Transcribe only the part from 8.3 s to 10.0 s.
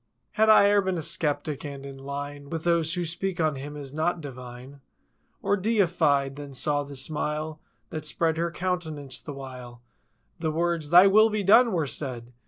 her countenance the while